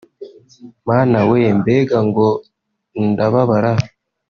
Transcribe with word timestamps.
Mana 0.87 1.19
We 1.29 1.39
Mbega 1.59 1.97
Ngo 2.07 2.27
Ndababara 3.09 3.71